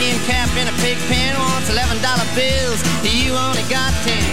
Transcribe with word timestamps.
In 0.00 0.16
a 0.16 0.24
cap 0.26 0.50
and 0.56 0.68
a 0.68 0.74
pig 0.82 0.98
pen 1.06 1.38
wants 1.38 1.70
eleven 1.70 2.00
dollar 2.02 2.26
bills. 2.34 2.80
You 3.04 3.34
only 3.34 3.62
got 3.70 3.92
ten. 4.02 4.26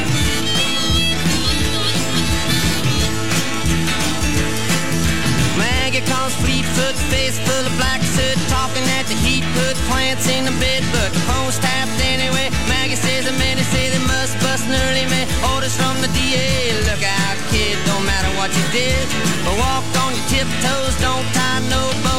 Maggie 5.57 6.01
comes 6.07 6.33
Fleetfoot, 6.41 6.95
face 7.13 7.37
full 7.37 7.65
of 7.65 7.73
black 7.77 8.01
soot, 8.01 8.37
talking 8.49 8.85
at 8.97 9.05
the 9.05 9.17
heat, 9.21 9.43
put 9.53 9.75
plants 9.85 10.27
in 10.29 10.45
the 10.45 10.55
bed, 10.57 10.81
but 10.91 11.13
the 11.13 11.21
phone's 11.29 11.59
tapped 11.59 11.99
anyway. 12.01 12.49
Maggie 12.67 12.95
says 12.95 13.25
the 13.25 13.35
men 13.37 13.57
say 13.69 13.89
they 13.89 14.03
must 14.07 14.39
bust 14.41 14.65
an 14.65 14.73
early 14.89 15.05
man. 15.13 15.27
Orders 15.53 15.75
from 15.75 15.99
the 16.01 16.09
DA, 16.17 16.73
look 16.89 17.03
out, 17.03 17.37
kid, 17.51 17.77
don't 17.85 18.05
matter 18.05 18.31
what 18.39 18.49
you 18.55 18.65
did, 18.71 19.05
but 19.45 19.53
walk 19.59 19.85
on 20.01 20.15
your 20.15 20.27
tiptoes, 20.31 20.95
don't 21.01 21.27
tie 21.35 21.61
no 21.69 22.10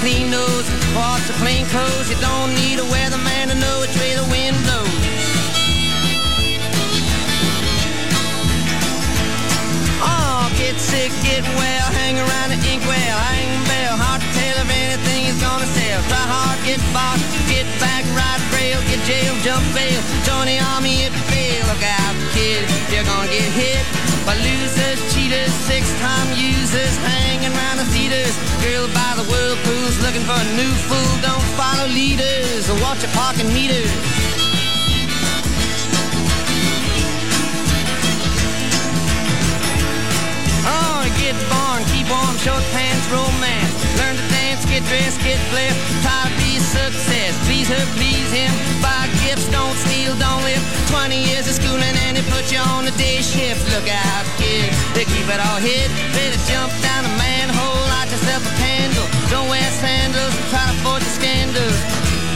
clean 0.00 0.30
nose, 0.30 0.66
wash 0.94 1.26
the 1.26 1.34
plain 1.42 1.66
clothes, 1.66 2.08
you 2.10 2.16
don't 2.22 2.54
need 2.54 2.78
a 2.78 2.86
weatherman 2.86 3.50
to 3.50 3.56
know 3.58 3.80
which 3.82 3.94
way 3.98 4.14
the 4.14 4.26
wind 4.30 4.56
blows. 4.62 4.94
Oh, 10.02 10.46
get 10.56 10.78
sick, 10.78 11.10
get 11.26 11.42
well, 11.58 11.86
hang 11.98 12.16
around 12.18 12.50
the 12.54 12.60
inkwell, 12.62 13.18
hang 13.30 13.50
bell, 13.66 13.94
hard 13.98 14.22
to 14.22 14.30
tell 14.38 14.56
if 14.62 14.70
anything 14.70 15.26
is 15.26 15.38
gonna 15.42 15.66
sell. 15.66 16.00
Try 16.06 16.24
hard, 16.30 16.58
get 16.62 16.80
bought, 16.94 17.18
get 17.50 17.66
back, 17.82 18.06
ride 18.14 18.42
rail, 18.54 18.78
get 18.86 19.02
jail, 19.02 19.34
jump 19.42 19.64
bail, 19.74 20.00
join 20.22 20.46
the 20.46 20.58
army 20.74 21.02
if 21.06 21.12
you 21.14 21.24
fail. 21.26 21.62
Look 21.66 21.82
out, 21.82 22.14
kid, 22.34 22.62
you're 22.94 23.04
gonna 23.04 23.30
get 23.30 23.50
hit 23.50 24.07
by 24.28 24.36
losers, 24.44 25.00
cheaters, 25.14 25.50
six-time 25.64 26.28
users, 26.36 26.94
hanging 26.98 27.48
around 27.48 27.78
the 27.78 27.88
theaters. 27.96 28.36
Girl 28.60 28.86
by 28.92 29.16
the 29.16 29.24
whirlpools, 29.24 29.96
looking 30.04 30.20
for 30.28 30.36
a 30.36 30.48
new 30.52 30.72
fool. 30.84 31.12
Don't 31.24 31.48
follow 31.56 31.88
leaders 31.88 32.68
or 32.68 32.76
watch 32.84 33.00
your 33.00 33.12
parking 33.12 33.48
meters. 33.56 33.88
Oh, 40.76 41.00
get 41.16 41.36
born, 41.48 41.80
keep 41.88 42.04
warm, 42.12 42.36
short 42.36 42.64
pants, 42.76 43.08
romance. 43.08 43.77
Get 44.78 44.86
dressed, 44.86 45.18
get 45.26 45.42
blessed. 45.50 45.74
Try 46.06 46.22
to 46.22 46.30
be 46.38 46.54
success. 46.62 47.34
Please 47.50 47.66
her, 47.66 47.82
please 47.98 48.30
him. 48.30 48.46
Buy 48.78 49.10
gifts, 49.26 49.50
don't 49.50 49.74
steal, 49.74 50.14
don't 50.22 50.38
live. 50.46 50.62
20 50.86 51.18
years 51.18 51.50
of 51.50 51.58
schooling 51.58 51.98
and 52.06 52.14
they 52.14 52.22
put 52.30 52.46
you 52.54 52.62
on 52.62 52.86
the 52.86 52.94
day 52.94 53.18
shift. 53.18 53.58
Look 53.74 53.90
out, 53.90 54.22
kid, 54.38 54.70
they 54.94 55.02
keep 55.02 55.26
it 55.26 55.40
all 55.50 55.58
hid. 55.58 55.90
Better 56.14 56.38
jump 56.46 56.70
down 56.78 57.02
a 57.02 57.10
manhole, 57.18 57.82
light 57.90 58.06
yourself 58.06 58.46
a 58.46 58.54
candle. 58.62 59.02
Don't 59.34 59.50
wear 59.50 59.66
sandals, 59.82 60.30
try 60.54 60.62
to 60.70 60.76
forge 60.86 61.02
the 61.02 61.10
scandals. 61.10 61.78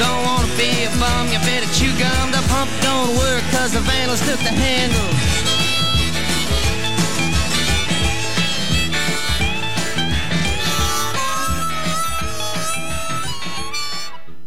Don't 0.03 0.27
wanna 0.27 0.50
be 0.59 0.83
a 0.83 0.91
bum, 0.99 1.31
you 1.31 1.39
better 1.47 1.71
chew 1.79 1.94
gum. 1.94 2.35
The 2.35 2.43
pump 2.50 2.75
don't 2.83 3.15
work, 3.23 3.47
cause 3.55 3.71
the 3.71 3.87
vandals 3.87 4.19
took 4.27 4.43
the 4.43 4.50
handle. 4.50 5.52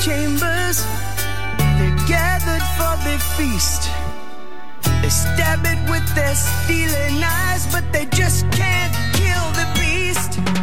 chambers, 0.00 0.82
they're 1.58 1.96
gathered 2.08 2.64
for 2.78 2.96
the 3.04 3.18
feast. 3.36 3.90
They 5.02 5.10
stab 5.10 5.60
it 5.64 5.90
with 5.90 6.06
their 6.14 6.34
stealing 6.34 7.22
eyes, 7.22 7.66
but 7.72 7.84
they 7.92 8.06
just 8.06 8.50
can't 8.50 8.94
kill 9.14 9.46
the 9.52 9.66
beast. 9.78 10.59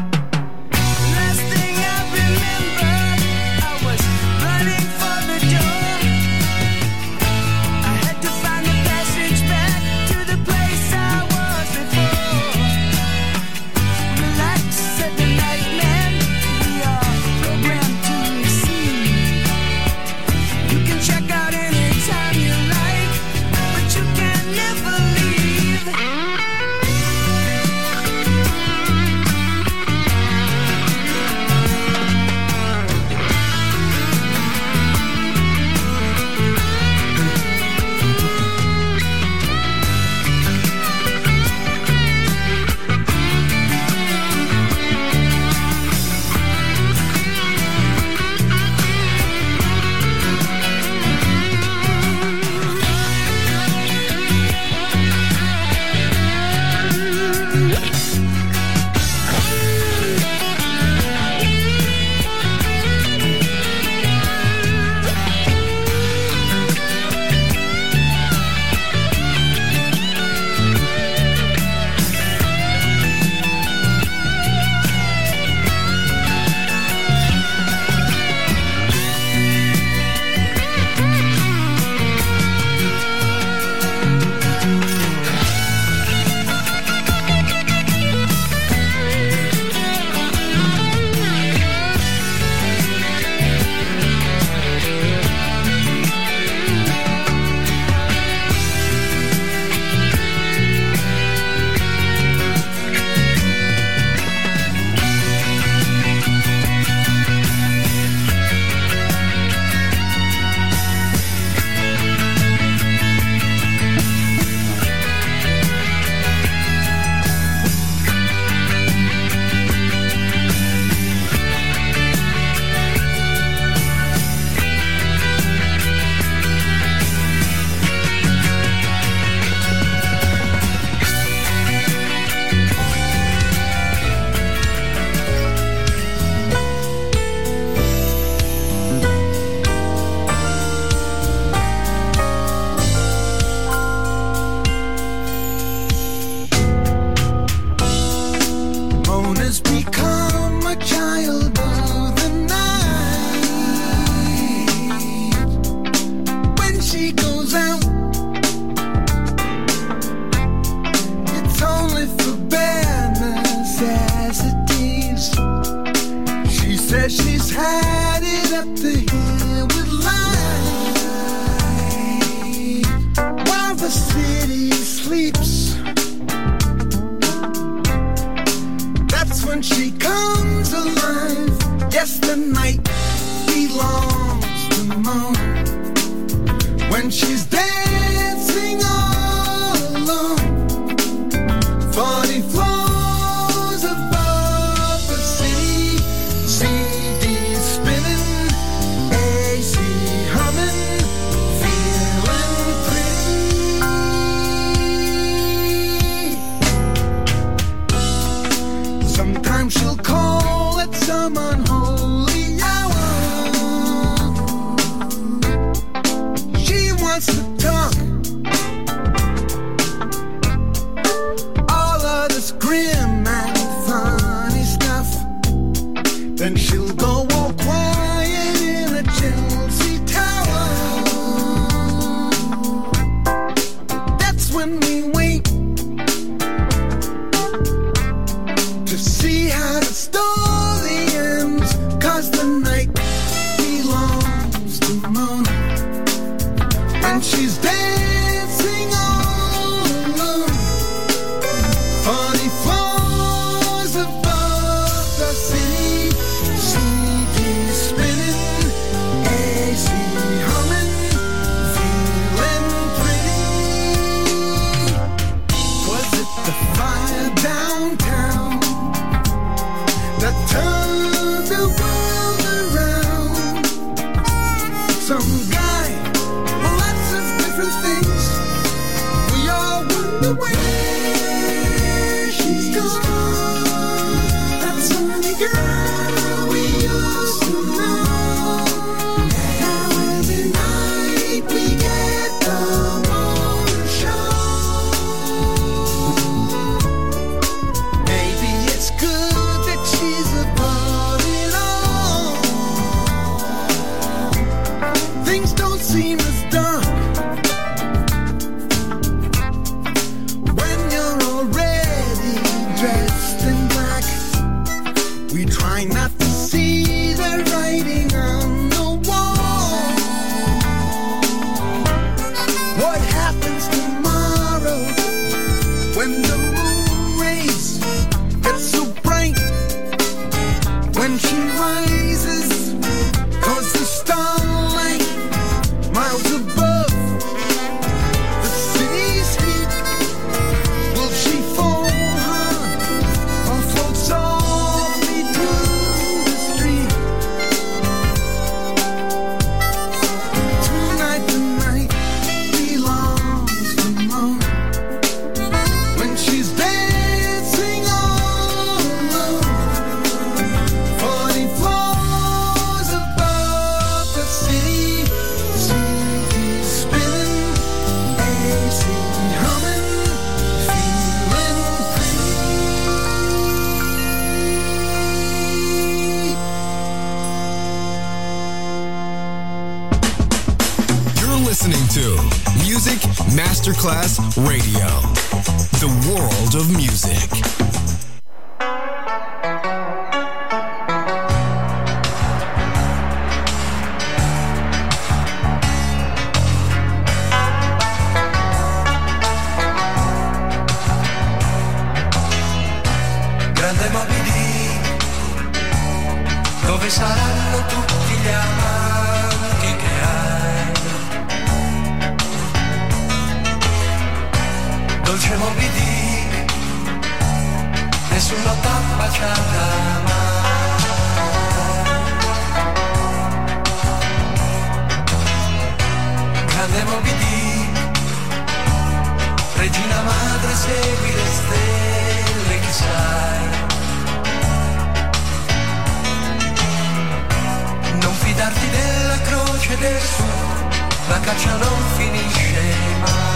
non 441.58 441.82
finisce 441.96 442.62
mai. 443.02 443.27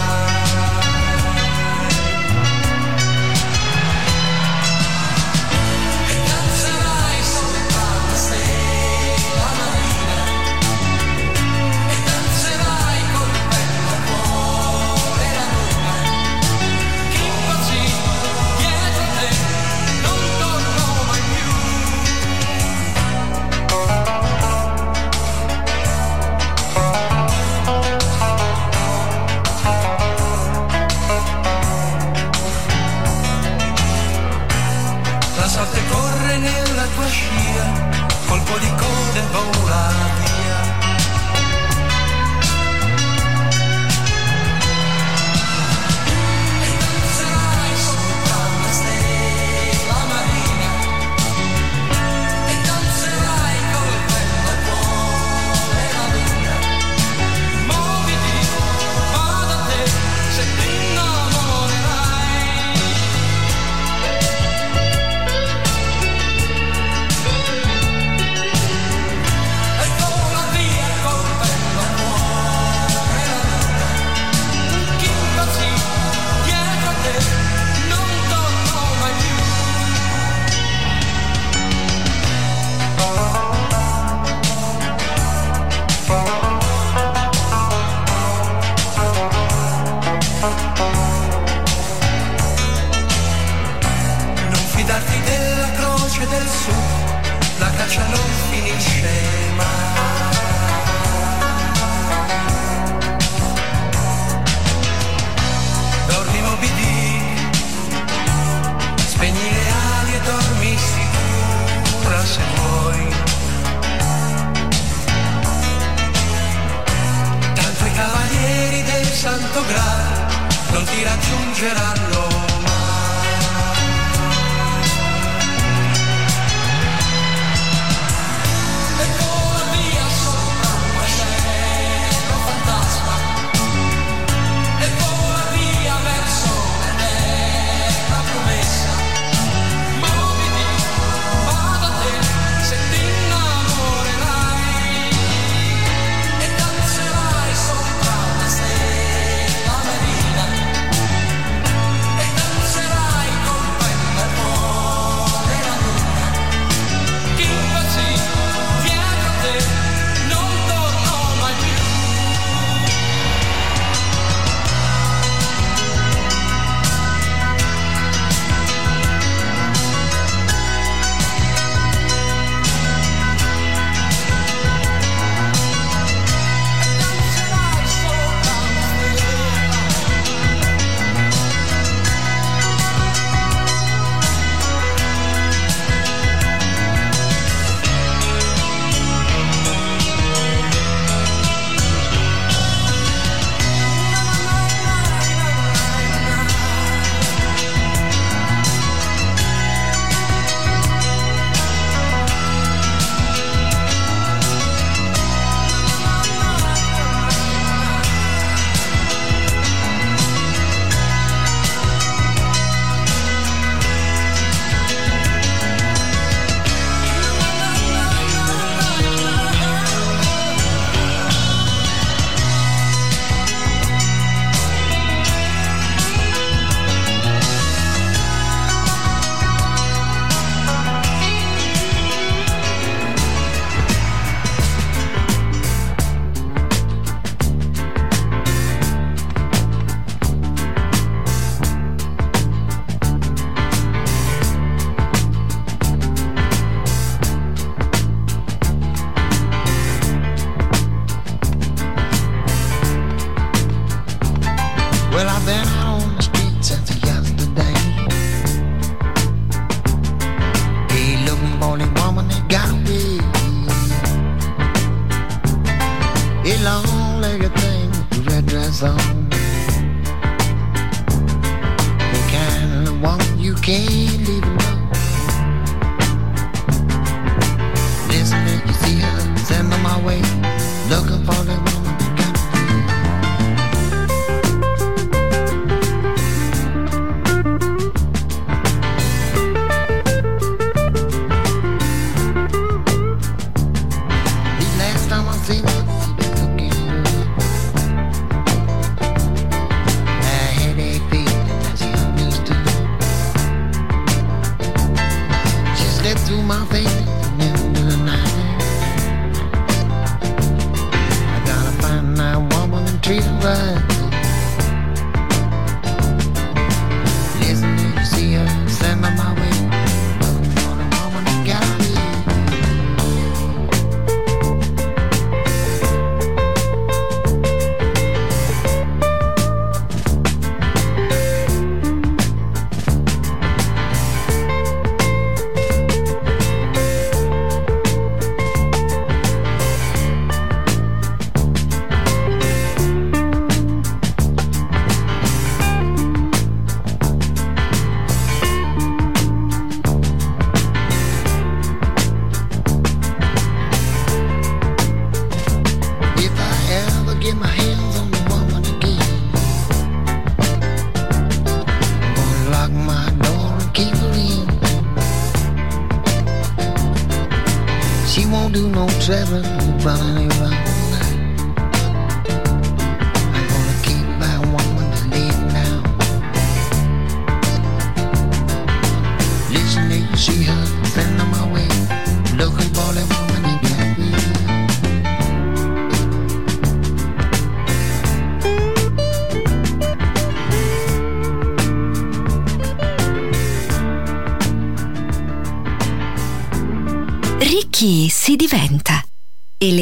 for 38.52 38.60
the 38.60 38.66
cold 38.76 39.16
and 39.16 39.32
bold. 39.32 39.61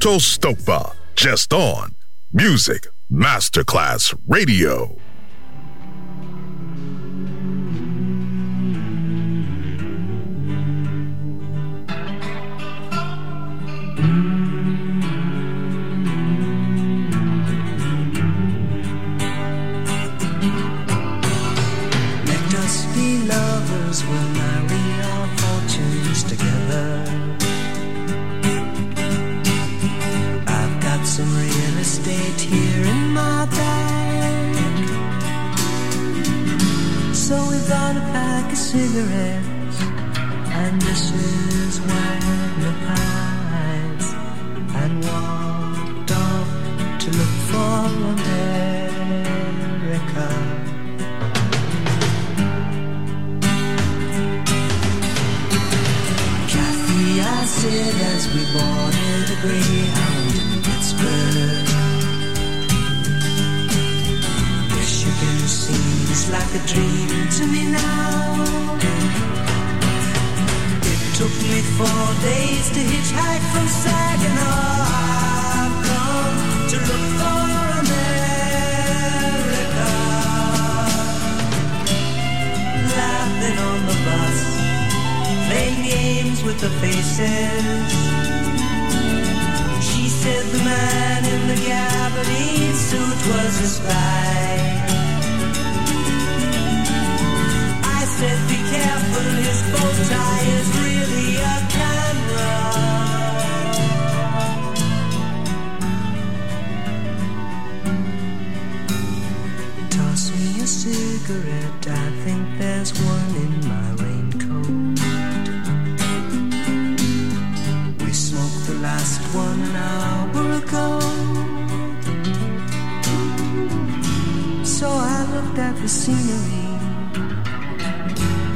Tostopa, 0.00 0.94
just 1.14 1.52
on 1.52 1.94
Music 2.32 2.86
Masterclass 3.12 4.18
Radio. 4.26 4.96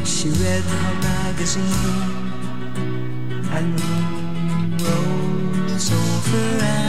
She 0.05 0.29
read 0.29 0.63
her 0.63 0.95
magazine 1.03 1.65
and 3.57 3.81
rose 4.81 5.93
over. 5.93 6.65
And 6.65 6.84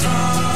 Time. 0.00 0.49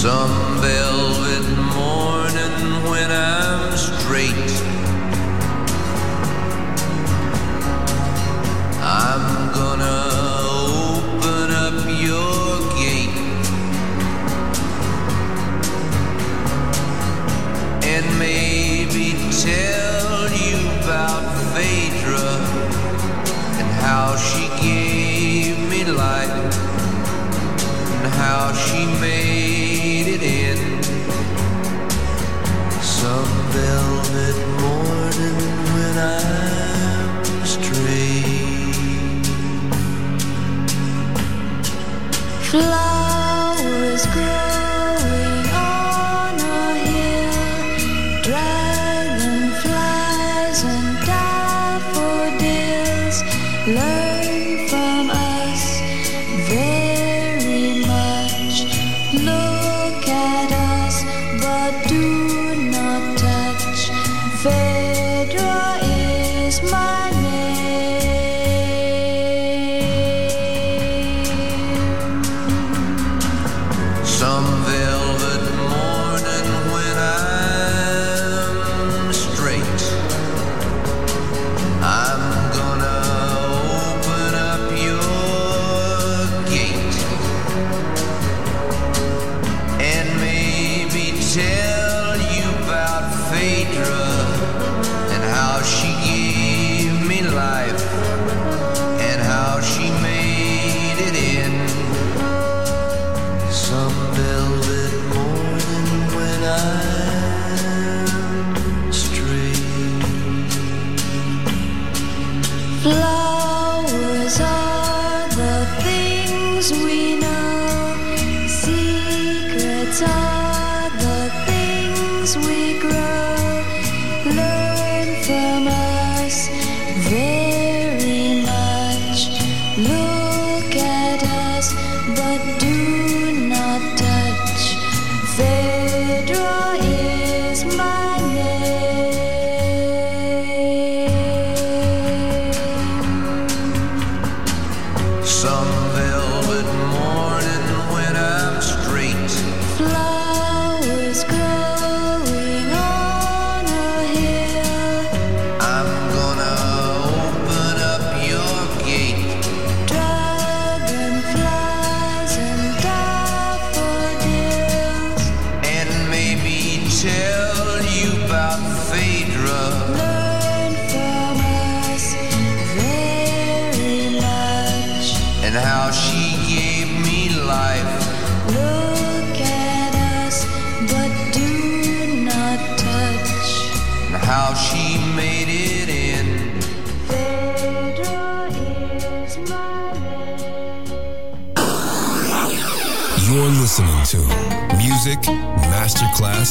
Some 0.00 0.60
velvet 0.60 1.42
morning 1.74 2.88
when 2.88 3.10
I 3.10 3.37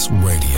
Radio, 0.06 0.57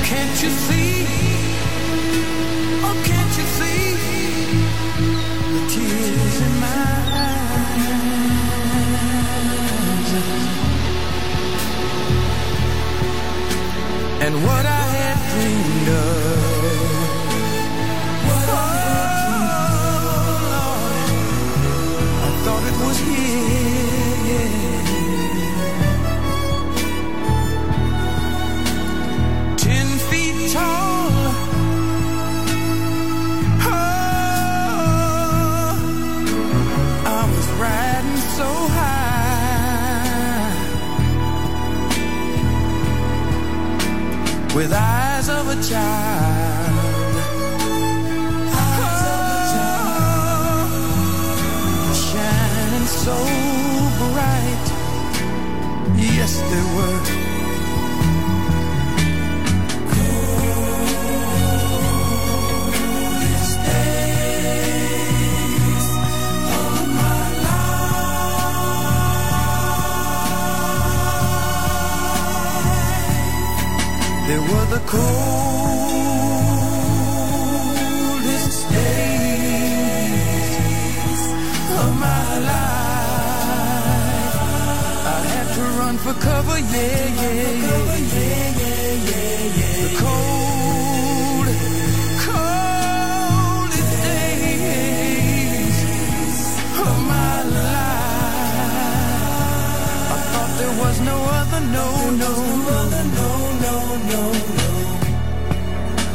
Can't 0.10 0.44
you 0.44 0.50
see? 0.50 1.06
Oh, 2.88 2.96
can't 3.10 3.34
you 3.40 3.46
see 3.60 3.84
the 5.54 5.62
tears 5.74 6.38
in 6.48 6.54
my 6.60 6.68
eyes? 6.68 7.42
and 14.24 14.36
what 14.44 14.66
I 14.66 14.86
had 15.02 15.18
dreamed 15.32 15.90
of. 15.90 16.41
with 44.56 44.74
eyes 44.74 45.30
of 45.30 45.48
a 45.48 45.56
child. 45.64 46.76
Shining 51.96 52.88
so 52.88 53.16
bright. 54.00 54.66
Yes, 55.96 56.42
they 56.50 56.64
were 56.76 57.31
were 74.52 74.68
the 74.78 74.84
coldest 74.96 76.32
days 78.70 80.04
of 81.82 81.90
my 82.06 82.28
life. 82.52 84.36
I 85.16 85.20
had 85.34 85.48
to 85.56 85.64
run 85.80 85.96
for 85.98 86.16
cover, 86.28 86.60
yeah, 86.60 87.22
yeah. 87.22 88.21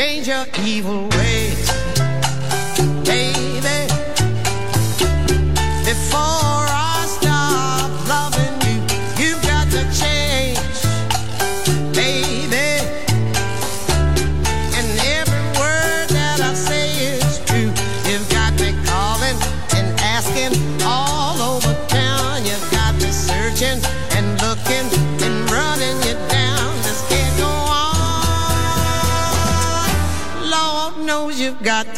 change 0.00 0.28
your 0.28 0.46
evil 0.64 1.19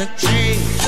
the 0.03 0.09
change. 0.17 0.82